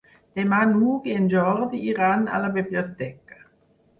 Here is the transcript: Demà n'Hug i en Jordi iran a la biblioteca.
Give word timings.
Demà 0.37 0.59
n'Hug 0.69 1.09
i 1.09 1.13
en 1.17 1.27
Jordi 1.33 1.83
iran 1.91 2.25
a 2.37 2.41
la 2.45 2.51
biblioteca. 2.57 3.37